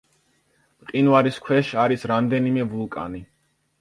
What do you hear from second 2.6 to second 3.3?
ვულკანი.